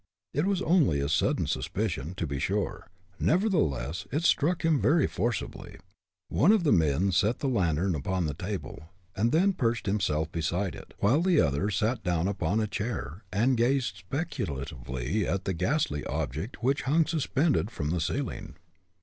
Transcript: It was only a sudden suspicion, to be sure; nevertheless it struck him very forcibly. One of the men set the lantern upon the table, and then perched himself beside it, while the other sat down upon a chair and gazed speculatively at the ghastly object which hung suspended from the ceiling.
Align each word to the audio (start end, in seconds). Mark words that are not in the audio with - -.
It 0.33 0.47
was 0.47 0.63
only 0.63 0.99
a 0.99 1.07
sudden 1.07 1.45
suspicion, 1.45 2.15
to 2.15 2.25
be 2.25 2.39
sure; 2.39 2.89
nevertheless 3.19 4.07
it 4.11 4.23
struck 4.23 4.65
him 4.65 4.81
very 4.81 5.05
forcibly. 5.05 5.77
One 6.29 6.51
of 6.51 6.63
the 6.63 6.71
men 6.71 7.11
set 7.11 7.37
the 7.37 7.47
lantern 7.47 7.93
upon 7.93 8.25
the 8.25 8.33
table, 8.33 8.89
and 9.15 9.31
then 9.31 9.53
perched 9.53 9.85
himself 9.85 10.31
beside 10.31 10.73
it, 10.73 10.95
while 10.97 11.21
the 11.21 11.39
other 11.39 11.69
sat 11.69 12.01
down 12.03 12.27
upon 12.27 12.59
a 12.59 12.65
chair 12.65 13.23
and 13.31 13.55
gazed 13.55 13.97
speculatively 13.97 15.27
at 15.27 15.45
the 15.45 15.53
ghastly 15.53 16.03
object 16.05 16.63
which 16.63 16.81
hung 16.89 17.05
suspended 17.05 17.69
from 17.69 17.91
the 17.91 18.01
ceiling. 18.01 18.55